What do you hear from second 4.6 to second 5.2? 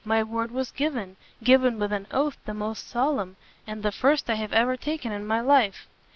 taken